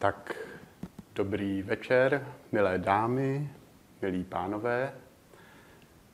[0.00, 0.36] Tak
[1.14, 3.50] dobrý večer, milé dámy,
[4.02, 4.92] milí pánové.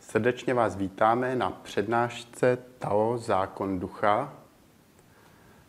[0.01, 4.33] Srdečně vás vítáme na přednášce Tao Zákon ducha,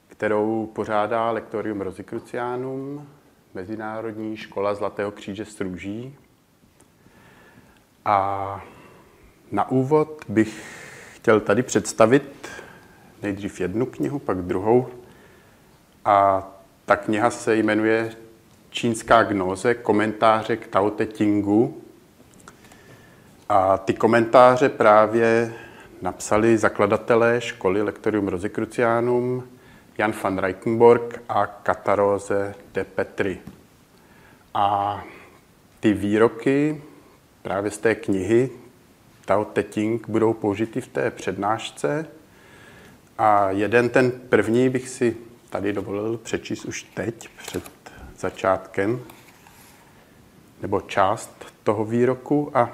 [0.07, 3.09] kterou pořádá Lektorium Rosicrucianum,
[3.53, 6.17] Mezinárodní škola Zlatého kříže s růží.
[8.05, 8.61] A
[9.51, 10.79] na úvod bych
[11.15, 12.49] chtěl tady představit
[13.21, 14.89] nejdřív jednu knihu, pak druhou.
[16.05, 16.47] A
[16.85, 18.11] ta kniha se jmenuje
[18.69, 21.81] Čínská gnóze, komentáře k Tao Te Chingu.
[23.49, 25.53] A ty komentáře právě
[26.01, 29.43] napsali zakladatelé školy Lektorium Rosicrucianum,
[29.97, 33.39] Jan van Reichenborg a Katarose de Petri.
[34.53, 35.03] A
[35.79, 36.81] ty výroky
[37.41, 38.49] právě z té knihy
[39.25, 42.07] Tao Te Ching budou použity v té přednášce.
[43.17, 45.17] A jeden ten první bych si
[45.55, 47.63] tady dovolil přečíst už teď, před
[48.17, 48.99] začátkem,
[50.61, 52.57] nebo část toho výroku.
[52.57, 52.71] A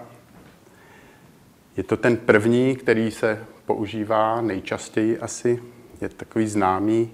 [1.78, 5.64] je to ten první, který se používá nejčastěji asi,
[6.02, 7.12] je takový známý.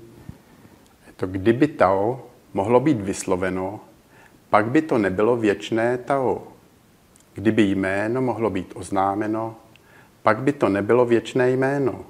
[1.08, 3.80] Je to, kdyby Tao mohlo být vysloveno,
[4.50, 6.48] pak by to nebylo věčné Tao.
[7.34, 9.56] Kdyby jméno mohlo být oznámeno,
[10.24, 12.06] pak by to nebylo věčné jméno.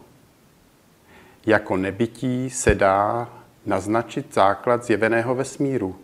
[1.46, 3.30] Jako nebytí se dá
[3.68, 5.96] naznačit základ zjeveného vesmíru.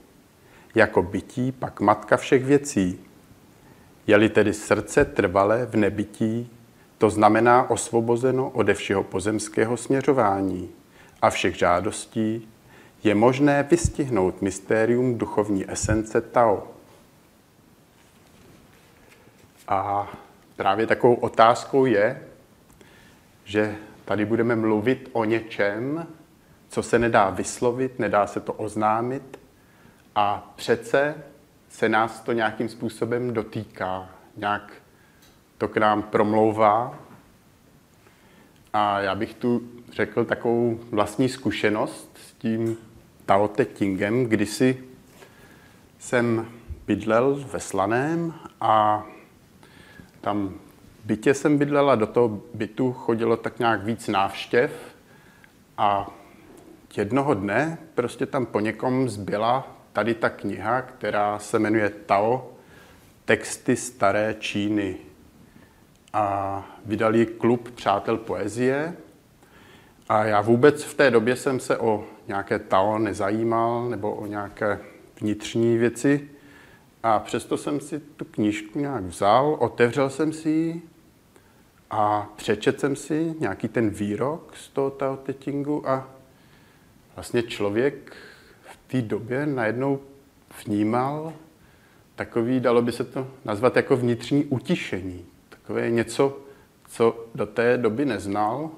[0.75, 2.99] Jako bytí pak matka všech věcí.
[4.07, 6.49] Je-li tedy srdce trvalé v nebytí,
[6.97, 10.69] to znamená osvobozeno ode všeho pozemského směřování
[11.21, 12.49] a všech žádostí,
[13.03, 16.67] je možné vystihnout mystérium duchovní esence Tao.
[19.67, 20.11] A
[20.55, 22.21] právě takovou otázkou je,
[23.45, 23.75] že
[24.05, 26.07] tady budeme mluvit o něčem,
[26.73, 29.39] co se nedá vyslovit, nedá se to oznámit
[30.15, 31.15] a přece
[31.69, 34.73] se nás to nějakým způsobem dotýká, nějak
[35.57, 36.99] to k nám promlouvá.
[38.73, 42.77] A já bych tu řekl takovou vlastní zkušenost s tím
[43.25, 44.25] Tao Te Chingem.
[44.25, 44.83] Kdysi
[45.99, 46.47] jsem
[46.87, 49.03] bydlel ve Slaném a
[50.21, 50.53] tam
[51.05, 54.95] bytě jsem bydlel a do toho bytu chodilo tak nějak víc návštěv
[55.77, 56.11] a
[56.97, 62.51] jednoho dne prostě tam po někom zbyla tady ta kniha, která se jmenuje Tao,
[63.25, 64.95] texty staré Číny.
[66.13, 68.93] A vydali klub Přátel poezie.
[70.09, 74.79] A já vůbec v té době jsem se o nějaké Tao nezajímal nebo o nějaké
[75.21, 76.29] vnitřní věci.
[77.03, 80.81] A přesto jsem si tu knížku nějak vzal, otevřel jsem si ji
[81.91, 86.12] a přečet jsem si nějaký ten výrok z toho Tao Te Chingu a
[87.15, 88.15] vlastně člověk
[88.71, 89.99] v té době najednou
[90.65, 91.33] vnímal
[92.15, 95.25] takový, dalo by se to nazvat jako vnitřní utišení.
[95.49, 96.39] Takové něco,
[96.87, 98.71] co do té doby neznal.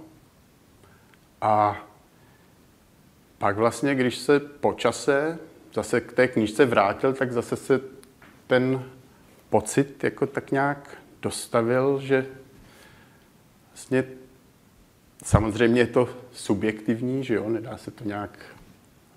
[1.41, 1.85] A
[3.37, 5.39] pak vlastně, když se po čase
[5.73, 7.81] zase k té knížce vrátil, tak zase se
[8.47, 8.83] ten
[9.49, 12.25] pocit jako tak nějak dostavil, že
[13.73, 14.03] vlastně
[15.25, 18.39] samozřejmě je to subjektivní, že jo, nedá se to nějak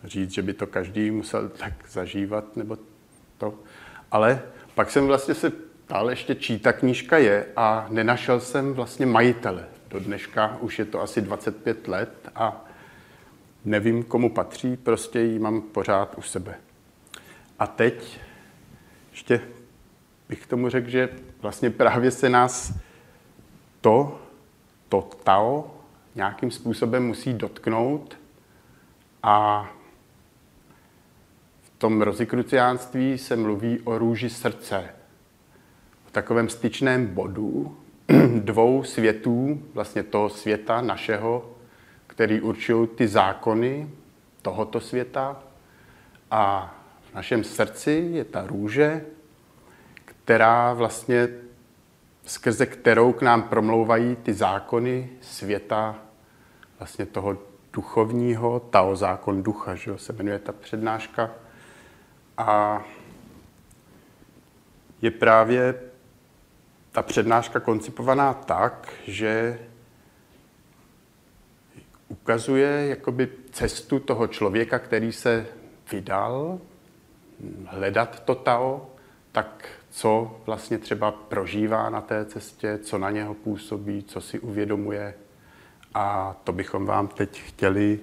[0.04, 2.78] říct, že by to každý musel tak zažívat, nebo
[3.38, 3.54] to.
[4.10, 4.42] Ale
[4.74, 9.64] pak jsem vlastně se ptal ještě, čí ta knížka je a nenašel jsem vlastně majitele.
[9.88, 12.64] Do dneška už je to asi 25 let a
[13.64, 16.54] nevím, komu patří, prostě ji mám pořád u sebe.
[17.58, 18.20] A teď
[19.10, 19.40] ještě
[20.28, 21.08] bych tomu řekl, že
[21.42, 22.72] vlastně právě se nás
[23.80, 24.20] to,
[24.88, 25.77] to Tao,
[26.18, 28.18] nějakým způsobem musí dotknout
[29.22, 29.68] a
[31.62, 34.84] v tom rozikruciánství se mluví o růži srdce,
[36.08, 37.76] o takovém styčném bodu
[38.38, 41.50] dvou světů, vlastně toho světa našeho,
[42.06, 43.90] který určují ty zákony
[44.42, 45.42] tohoto světa.
[46.30, 46.74] A
[47.10, 49.04] v našem srdci je ta růže,
[50.04, 51.28] která vlastně
[52.24, 56.07] skrze kterou k nám promlouvají ty zákony světa,
[56.78, 57.38] vlastně toho
[57.72, 61.30] duchovního, Tao zákon ducha, že se jmenuje ta přednáška.
[62.38, 62.82] A
[65.02, 65.74] je právě
[66.92, 69.58] ta přednáška koncipovaná tak, že
[72.08, 75.46] ukazuje jakoby cestu toho člověka, který se
[75.92, 76.58] vydal
[77.66, 78.90] hledat to Tao,
[79.32, 85.14] tak co vlastně třeba prožívá na té cestě, co na něho působí, co si uvědomuje.
[85.94, 88.00] A to bychom vám teď chtěli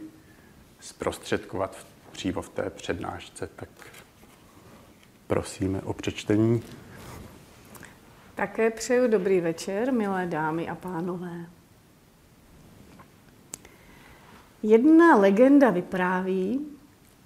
[0.80, 3.50] zprostředkovat přímo v té přednášce.
[3.56, 3.70] Tak
[5.28, 6.64] Prosíme o přečtení.
[8.36, 11.46] Také přeju dobrý večer, milé dámy a pánové.
[14.64, 16.66] Jedna legenda vypráví,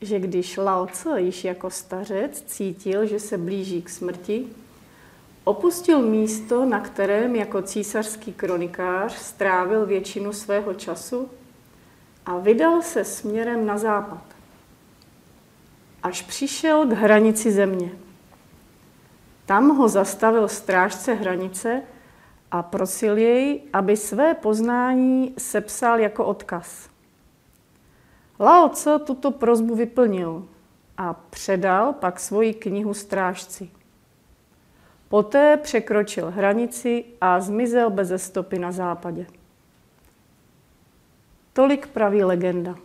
[0.02, 4.48] že když Lao již jako stařec cítil, že se blíží k smrti,
[5.44, 11.30] opustil místo, na kterém jako císařský kronikář strávil většinu svého času
[12.26, 14.24] a vydal se směrem na západ.
[16.04, 17.92] Až přišel k hranici země.
[19.46, 21.82] Tam ho zastavil strážce hranice
[22.52, 26.90] a prosil jej, aby své poznání sepsal jako odkaz.
[28.40, 30.46] Lao Tse tuto prozbu vyplnil
[30.98, 33.70] a předal pak svoji knihu strážci.
[35.10, 39.26] Poté překročil hranici a zmizel bez stopy na západě.
[41.54, 42.76] Tolik praví legenda.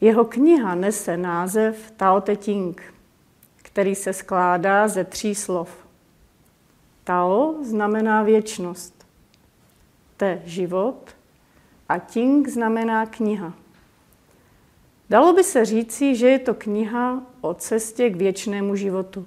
[0.00, 2.94] Jeho kniha nese název Tao Te Ching,
[3.56, 5.86] který se skládá ze tří slov.
[7.04, 9.06] Tao znamená věčnost,
[10.16, 11.16] Te život
[11.88, 13.52] a Ting znamená kniha.
[15.10, 19.26] Dalo by se říci, že je to kniha o cestě k věčnému životu.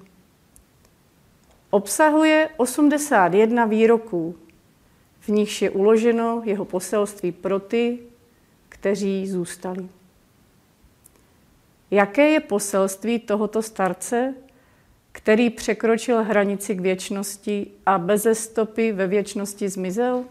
[1.70, 4.36] Obsahuje 81 výroků,
[5.20, 7.98] v nichž je uloženo jeho poselství pro ty,
[8.68, 9.88] kteří zůstali.
[11.90, 14.34] Jaké je poselství tohoto starce,
[15.12, 20.24] který překročil hranici k věčnosti a beze stopy ve věčnosti zmizel?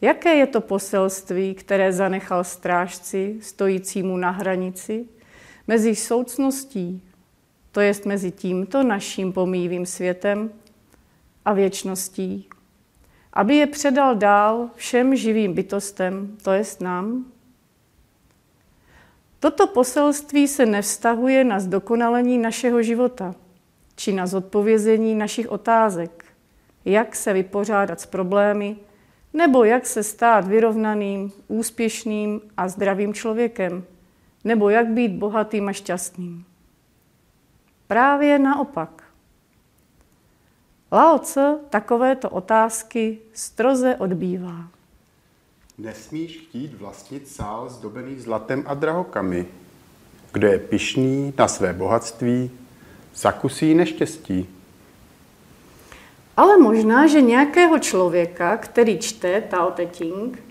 [0.00, 5.08] Jaké je to poselství, které zanechal strážci stojícímu na hranici
[5.66, 7.02] mezi soucností,
[7.76, 10.50] to jest mezi tímto naším pomývým světem
[11.44, 12.48] a věčností,
[13.32, 17.24] aby je předal dál všem živým bytostem, to jest nám?
[19.40, 23.34] Toto poselství se nevztahuje na zdokonalení našeho života
[23.96, 26.24] či na zodpovězení našich otázek,
[26.84, 28.76] jak se vypořádat s problémy,
[29.32, 33.84] nebo jak se stát vyrovnaným, úspěšným a zdravým člověkem,
[34.44, 36.44] nebo jak být bohatým a šťastným.
[37.86, 39.02] Právě naopak.
[40.92, 44.68] Lao Tse takovéto otázky stroze odbývá.
[45.78, 49.46] Nesmíš chtít vlastnit sál zdobený zlatem a drahokamy.
[50.32, 52.50] Kdo je pišný na své bohatství,
[53.14, 54.48] zakusí neštěstí.
[56.36, 60.42] Ale možná, že nějakého člověka, který čte Tao Te Ching,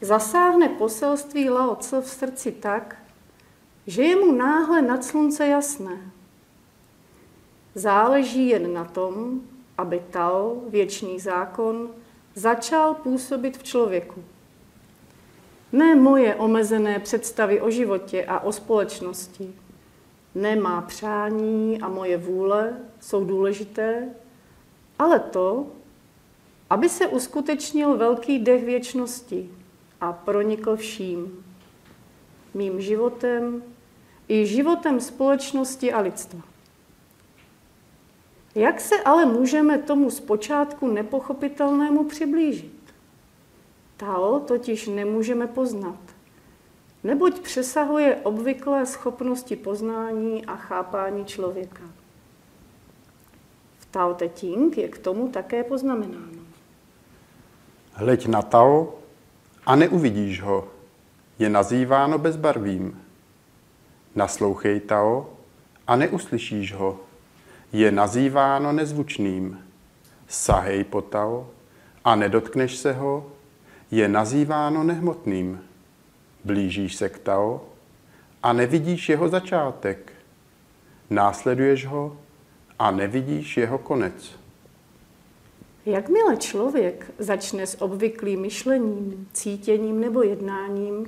[0.00, 2.96] zasáhne poselství Lao Tse v srdci tak,
[3.86, 5.98] že je mu náhle nad slunce jasné.
[7.78, 9.40] Záleží jen na tom,
[9.78, 11.90] aby Tao, věčný zákon,
[12.34, 14.24] začal působit v člověku.
[15.72, 19.54] Ne moje omezené představy o životě a o společnosti.
[20.34, 24.08] Ne má přání a moje vůle jsou důležité,
[24.98, 25.66] ale to,
[26.70, 29.50] aby se uskutečnil velký dech věčnosti
[30.00, 31.44] a pronikl vším.
[32.54, 33.62] Mým životem
[34.28, 36.57] i životem společnosti a lidstva.
[38.58, 42.94] Jak se ale můžeme tomu zpočátku nepochopitelnému přiblížit?
[43.96, 45.98] Tao totiž nemůžeme poznat,
[47.04, 51.82] neboť přesahuje obvyklé schopnosti poznání a chápání člověka.
[53.78, 56.42] V Tao Te Ching je k tomu také poznamenáno.
[57.92, 58.94] Hleď na Tao
[59.66, 60.68] a neuvidíš ho.
[61.38, 63.02] Je nazýváno bezbarvým.
[64.14, 65.30] Naslouchej Tao
[65.86, 67.07] a neuslyšíš ho.
[67.72, 69.58] Je nazýváno nezvučným.
[70.28, 71.50] Sahej po Tao
[72.04, 73.32] a nedotkneš se ho,
[73.90, 75.60] je nazýváno nehmotným.
[76.44, 77.64] Blížíš se k Tao
[78.42, 80.12] a nevidíš jeho začátek.
[81.10, 82.16] Následuješ ho
[82.78, 84.38] a nevidíš jeho konec.
[85.86, 91.06] Jakmile člověk začne s obvyklým myšlením, cítěním nebo jednáním,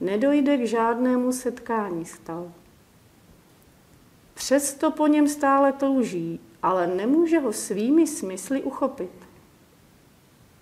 [0.00, 2.52] nedojde k žádnému setkání s Tao.
[4.36, 9.10] Přesto po něm stále touží, ale nemůže ho svými smysly uchopit.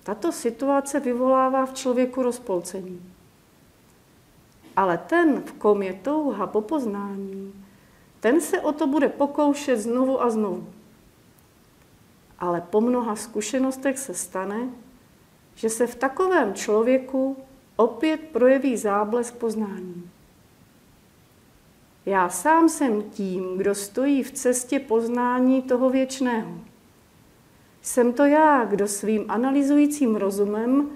[0.03, 3.13] Tato situace vyvolává v člověku rozpolcení.
[4.77, 7.65] Ale ten, v kom je touha po poznání,
[8.21, 10.67] ten se o to bude pokoušet znovu a znovu.
[12.39, 14.69] Ale po mnoha zkušenostech se stane,
[15.55, 17.37] že se v takovém člověku
[17.77, 20.11] opět projeví záblesk poznání.
[22.07, 26.53] Já sám jsem tím, kdo stojí v cestě poznání toho věčného.
[27.83, 30.91] Jsem to já, kdo svým analyzujícím rozumem,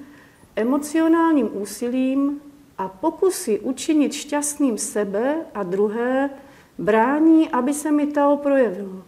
[0.56, 2.40] emocionálním úsilím
[2.78, 6.30] a pokusy učinit šťastným sebe a druhé
[6.78, 9.02] brání, aby se mi Tao projevilo.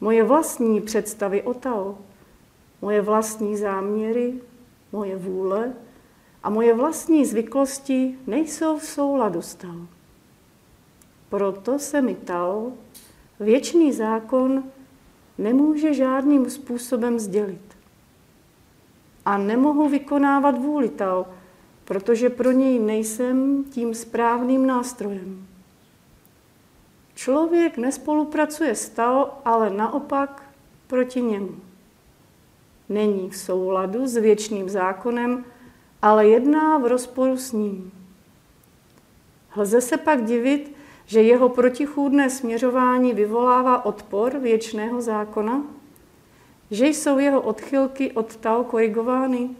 [0.00, 1.98] Moje vlastní představy o Tao,
[2.82, 4.34] moje vlastní záměry,
[4.92, 5.72] moje vůle
[6.42, 9.86] a moje vlastní zvyklosti nejsou v souladu s Tao.
[11.34, 12.72] Proto se mi Tao,
[13.40, 14.64] věčný zákon,
[15.38, 17.76] nemůže žádným způsobem sdělit.
[19.24, 21.26] A nemohu vykonávat vůli Tao,
[21.84, 25.46] protože pro něj nejsem tím správným nástrojem.
[27.14, 30.42] Člověk nespolupracuje s Tao, ale naopak
[30.86, 31.54] proti němu.
[32.88, 35.44] Není v souladu s věčným zákonem,
[36.02, 37.92] ale jedná v rozporu s ním.
[39.56, 40.73] Lze se pak divit,
[41.06, 45.62] že jeho protichůdné směřování vyvolává odpor věčného zákona?
[46.70, 49.50] Že jsou jeho odchylky od Tao korigovány?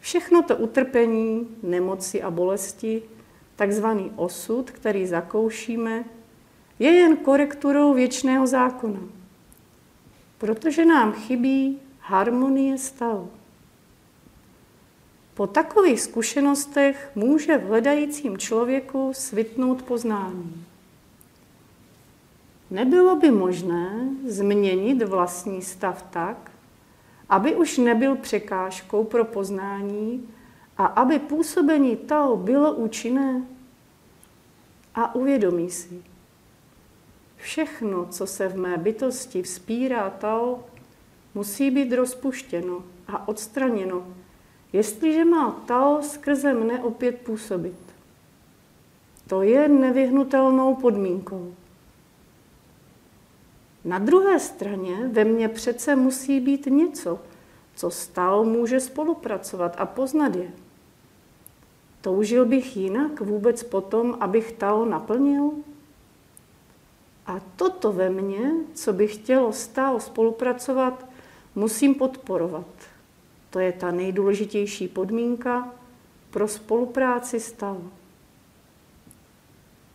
[0.00, 3.02] Všechno to utrpení, nemoci a bolesti,
[3.56, 6.04] takzvaný osud, který zakoušíme,
[6.78, 9.00] je jen korekturou věčného zákona.
[10.38, 13.30] Protože nám chybí harmonie stavu.
[15.38, 20.64] Po takových zkušenostech může v hledajícím člověku svitnout poznání.
[22.70, 26.50] Nebylo by možné změnit vlastní stav tak,
[27.28, 30.28] aby už nebyl překážkou pro poznání
[30.78, 33.42] a aby působení Tao bylo účinné?
[34.94, 36.02] A uvědomí si,
[37.36, 40.64] všechno, co se v mé bytosti vzpírá Tao,
[41.34, 44.06] musí být rozpuštěno a odstraněno,
[44.72, 47.76] jestliže má Tao skrze mne opět působit.
[49.26, 51.54] To je nevyhnutelnou podmínkou.
[53.84, 57.18] Na druhé straně ve mně přece musí být něco,
[57.74, 60.50] co stál může spolupracovat a poznat je.
[62.00, 65.50] Toužil bych jinak vůbec potom, abych Tao naplnil?
[67.26, 71.06] A toto ve mně, co by chtělo stál spolupracovat,
[71.54, 72.66] musím podporovat.
[73.50, 75.74] To je ta nejdůležitější podmínka
[76.30, 77.82] pro spolupráci s Tao.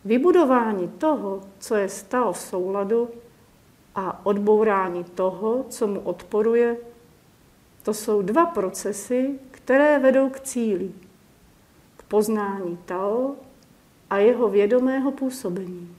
[0.04, 3.10] Vybudování toho, co je stalo v souladu,
[3.94, 6.76] a odbourání toho, co mu odporuje,
[7.82, 10.92] to jsou dva procesy, které vedou k cíli,
[11.96, 13.34] k poznání Tao
[14.10, 15.96] a jeho vědomého působení.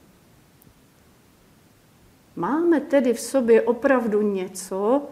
[2.36, 5.02] Máme tedy v sobě opravdu něco,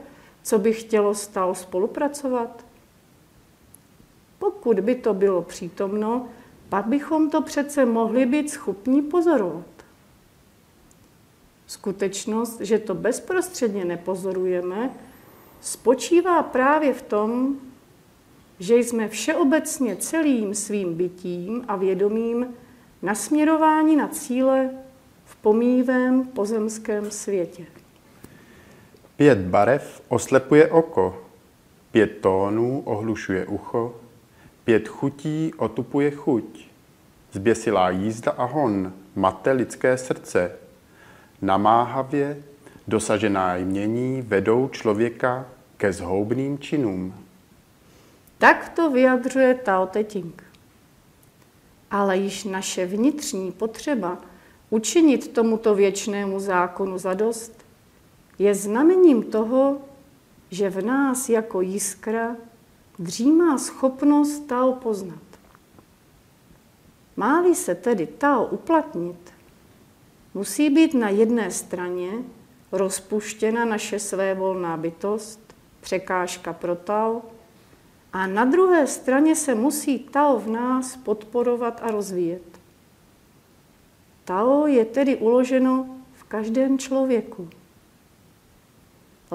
[0.44, 2.64] co by chtělo s Tao spolupracovat?
[4.38, 6.28] Pokud by to bylo přítomno,
[6.68, 9.66] pak bychom to přece mohli být schopni pozorovat.
[11.66, 14.90] Skutečnost, že to bezprostředně nepozorujeme,
[15.60, 17.56] spočívá právě v tom,
[18.58, 22.46] že jsme všeobecně celým svým bytím a vědomím
[23.02, 24.70] nasměrováni na cíle
[25.24, 27.66] v pomývém pozemském světě.
[29.16, 31.22] Pět barev oslepuje oko,
[31.90, 33.94] pět tónů ohlušuje ucho,
[34.64, 36.66] pět chutí otupuje chuť,
[37.32, 40.52] zběsilá jízda a hon mate lidské srdce,
[41.42, 42.36] namáhavě
[42.88, 47.14] dosažená jmění vedou člověka ke zhoubným činům.
[48.38, 50.42] Tak to vyjadřuje Tao Te Ching.
[51.90, 54.18] Ale již naše vnitřní potřeba
[54.70, 57.63] učinit tomuto věčnému zákonu zadost
[58.38, 59.78] je znamením toho,
[60.50, 62.36] že v nás jako jiskra
[62.98, 65.18] dřímá schopnost Tao poznat.
[67.16, 69.32] Máli se tedy Tao uplatnit,
[70.34, 72.12] musí být na jedné straně
[72.72, 77.22] rozpuštěna naše své volná bytost, překážka pro Tao,
[78.12, 82.42] a na druhé straně se musí Tao v nás podporovat a rozvíjet.
[84.24, 87.48] Tao je tedy uloženo v každém člověku.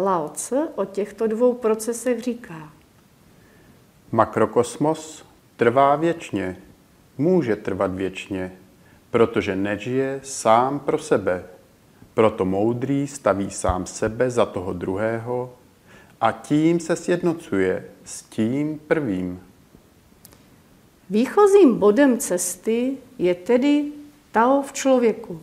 [0.03, 2.74] Lao Tse o těchto dvou procesech říká.
[4.12, 5.25] Makrokosmos
[5.58, 6.58] trvá věčně,
[7.18, 8.51] může trvat věčně,
[9.12, 11.44] protože nežije sám pro sebe.
[12.13, 15.53] Proto moudrý staví sám sebe za toho druhého
[16.22, 19.39] a tím se sjednocuje s tím prvým.
[21.10, 23.91] Výchozím bodem cesty je tedy
[24.32, 25.41] Tao v člověku.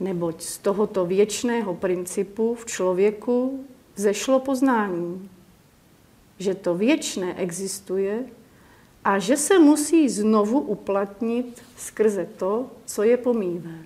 [0.00, 3.64] Neboť z tohoto věčného principu v člověku
[3.96, 5.30] zešlo poznání,
[6.38, 8.24] že to věčné existuje
[9.04, 13.78] a že se musí znovu uplatnit skrze to, co je pomývé.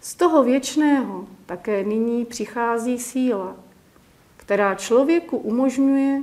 [0.00, 3.56] Z toho věčného také nyní přichází síla,
[4.36, 6.22] která člověku umožňuje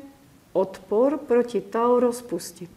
[0.54, 2.70] odpor proti Tao rozpustit.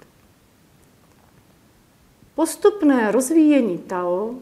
[2.34, 4.34] Postupné rozvíjení Tao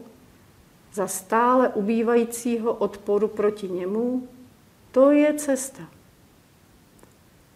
[0.93, 4.27] za stále ubývajícího odporu proti němu,
[4.91, 5.83] to je cesta.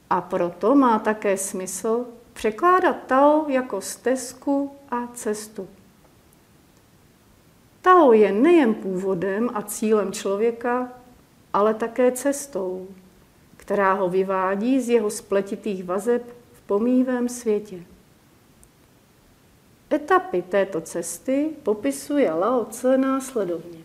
[0.09, 5.67] A proto má také smysl překládat Tao jako stezku a cestu.
[7.81, 10.89] Tao je nejen původem a cílem člověka,
[11.53, 12.87] ale také cestou,
[13.57, 16.23] která ho vyvádí z jeho spletitých vazeb
[16.53, 17.83] v pomývém světě.
[19.93, 23.79] Etapy této cesty popisuje Lao Tse následovně.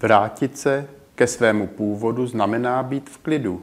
[0.00, 3.62] Vrátit se ke svému původu znamená být v klidu.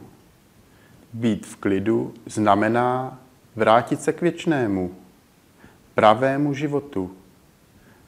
[1.12, 3.20] Být v klidu znamená
[3.56, 4.94] vrátit se k věčnému,
[5.94, 7.16] pravému životu.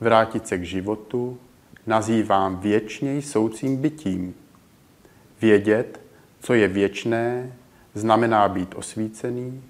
[0.00, 1.38] Vrátit se k životu
[1.86, 4.34] nazývám věčněji soucím bytím.
[5.40, 6.00] Vědět,
[6.40, 7.52] co je věčné,
[7.94, 9.62] znamená být osvícený.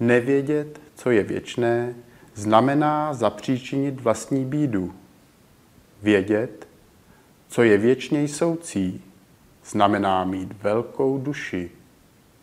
[0.00, 1.94] Nevědět, co je věčné,
[2.36, 4.94] znamená zapříčinit vlastní bídu.
[6.02, 6.68] Vědět,
[7.48, 9.02] co je věčně soucí,
[9.64, 11.70] znamená mít velkou duši.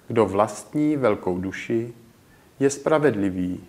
[0.08, 1.94] Kdo vlastní velkou duši,
[2.60, 3.64] je spravedlivý.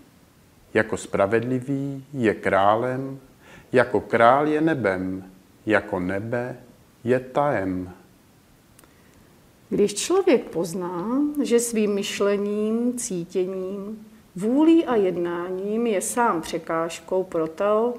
[0.75, 3.21] Jako spravedlivý je králem,
[3.73, 5.25] jako král je nebem,
[5.67, 6.57] jako nebe
[7.05, 7.91] je tajem.
[9.71, 17.95] Když člověk pozná, že svým myšlením, cítěním, vůlí a jednáním je sám překážkou pro to,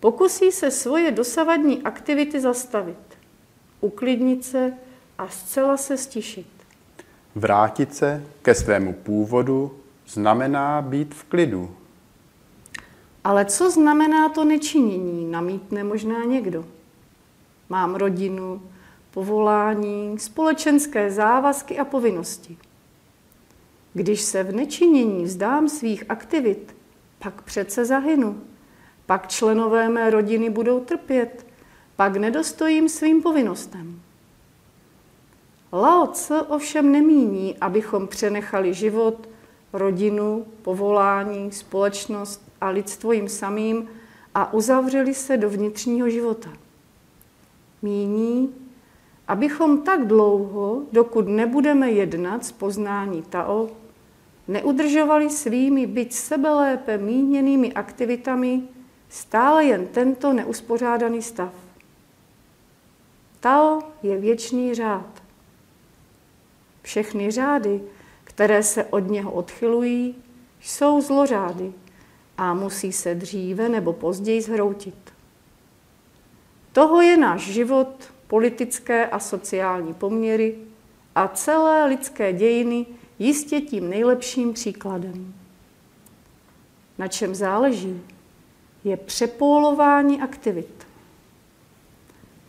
[0.00, 3.18] pokusí se svoje dosavadní aktivity zastavit,
[3.80, 4.72] uklidnit se
[5.18, 6.46] a zcela se stišit.
[7.34, 11.76] Vrátit se ke svému původu znamená být v klidu.
[13.24, 16.64] Ale co znamená to nečinění, namítne možná někdo.
[17.68, 18.62] Mám rodinu,
[19.10, 22.56] povolání, společenské závazky a povinnosti.
[23.94, 26.76] Když se v nečinění vzdám svých aktivit,
[27.18, 28.40] pak přece zahynu.
[29.06, 31.46] Pak členové mé rodiny budou trpět,
[31.96, 34.00] pak nedostojím svým povinnostem.
[35.72, 39.28] Lao Tse ovšem nemíní, abychom přenechali život,
[39.72, 43.88] rodinu, povolání, společnost a lidstvo jim samým
[44.34, 46.50] a uzavřeli se do vnitřního života.
[47.82, 48.54] Míní,
[49.28, 53.68] abychom tak dlouho, dokud nebudeme jednat z poznání Tao,
[54.48, 58.62] neudržovali svými byť sebelépe míněnými aktivitami
[59.08, 61.52] stále jen tento neuspořádaný stav.
[63.40, 65.22] Tao je věčný řád.
[66.82, 67.80] Všechny řády,
[68.24, 70.14] které se od něho odchylují,
[70.60, 71.72] jsou zlořády
[72.38, 75.12] a musí se dříve nebo později zhroutit.
[76.72, 80.54] Toho je náš život, politické a sociální poměry
[81.14, 82.86] a celé lidské dějiny
[83.18, 85.34] jistě tím nejlepším příkladem.
[86.98, 88.00] Na čem záleží,
[88.84, 90.86] je přepólování aktivit.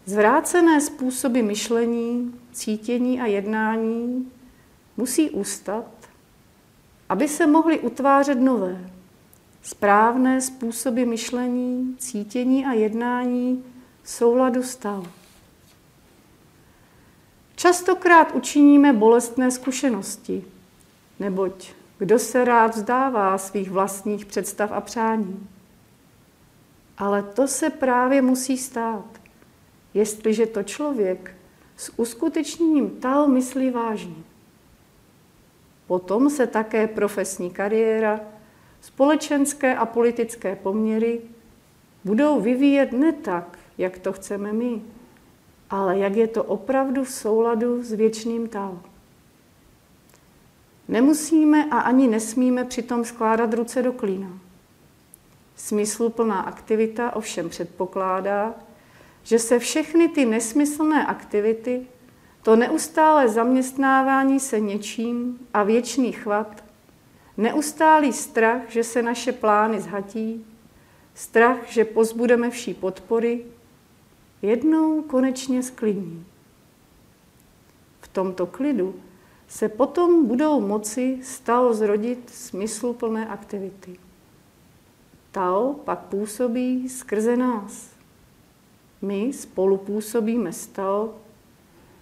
[0.05, 4.31] Zvrácené způsoby myšlení, cítění a jednání
[4.97, 5.85] musí ustat,
[7.09, 8.91] aby se mohly utvářet nové,
[9.61, 13.63] správné způsoby myšlení, cítění a jednání
[14.03, 15.18] v souladu stav.
[17.59, 20.43] Častokrát učiníme bolestné zkušenosti,
[21.19, 25.47] neboť kdo se rád vzdává svých vlastních představ a přání.
[26.97, 29.05] Ale to se právě musí stát,
[29.93, 31.35] jestliže to člověk
[31.77, 34.23] s uskutečněním tal myslí vážně.
[35.87, 38.19] Potom se také profesní kariéra,
[38.81, 41.21] společenské a politické poměry
[42.03, 44.81] budou vyvíjet ne tak, jak to chceme my,
[45.69, 48.79] ale jak je to opravdu v souladu s věčným tal.
[50.87, 54.39] Nemusíme a ani nesmíme přitom skládat ruce do klína.
[55.55, 58.53] Smysluplná aktivita ovšem předpokládá,
[59.23, 61.87] že se všechny ty nesmyslné aktivity,
[62.43, 66.63] to neustále zaměstnávání se něčím a věčný chvat,
[67.37, 70.45] neustálý strach, že se naše plány zhatí,
[71.15, 73.45] strach, že pozbudeme vší podpory,
[74.41, 76.25] jednou konečně sklidní.
[78.01, 78.95] V tomto klidu
[79.47, 83.99] se potom budou moci Tao zrodit smysluplné aktivity.
[85.31, 87.89] Tao pak působí skrze nás.
[89.01, 91.15] My spolu působíme s Tao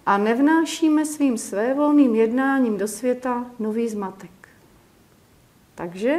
[0.06, 4.30] a nevnášíme svým svévolným jednáním do světa nový zmatek.
[5.74, 6.16] Takže?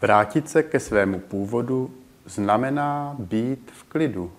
[0.00, 1.90] Vrátit se ke svému původu
[2.26, 4.32] znamená být v klidu.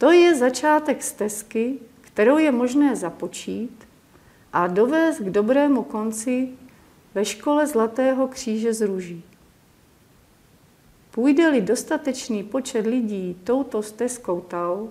[0.00, 3.88] To je začátek stezky, kterou je možné započít
[4.52, 6.48] a dovést k dobrému konci
[7.14, 9.24] ve škole Zlatého kříže z růží.
[11.10, 14.88] Půjde-li dostatečný počet lidí touto stezkou Tao,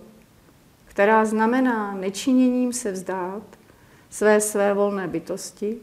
[0.86, 3.44] která znamená nečiněním se vzdát
[4.10, 5.78] své své volné bytosti,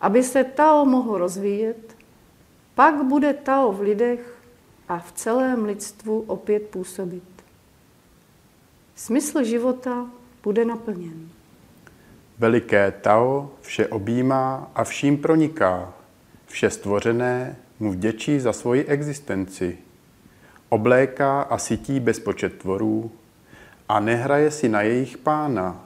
[0.00, 1.96] aby se Tao mohl rozvíjet,
[2.74, 4.38] pak bude Tao v lidech
[4.88, 7.31] a v celém lidstvu opět působit.
[9.02, 10.10] Smysl života
[10.42, 11.28] bude naplněn.
[12.38, 15.92] Veliké Tao vše objímá a vším proniká.
[16.46, 19.78] Vše stvořené mu vděčí za svoji existenci.
[20.68, 23.12] Obléká a sytí bezpočet tvorů
[23.88, 25.84] a nehraje si na jejich pána.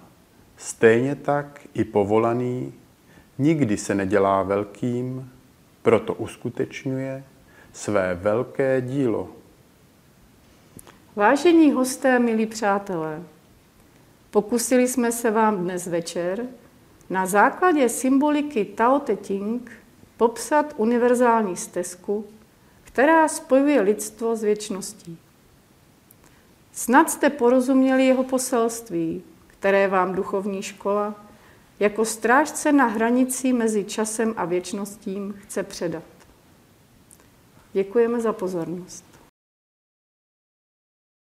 [0.56, 2.72] Stejně tak i povolaný
[3.38, 5.30] nikdy se nedělá velkým,
[5.82, 7.24] proto uskutečňuje
[7.72, 9.28] své velké dílo.
[11.16, 13.22] Vážení hosté, milí přátelé,
[14.30, 16.46] pokusili jsme se vám dnes večer
[17.10, 19.72] na základě symboliky Tao Te Ching
[20.16, 22.26] popsat univerzální stezku,
[22.84, 25.18] která spojuje lidstvo s věčností.
[26.72, 31.14] Snad jste porozuměli jeho poselství, které vám duchovní škola
[31.80, 36.04] jako strážce na hranici mezi časem a věčnostím chce předat.
[37.72, 39.15] Děkujeme za pozornost.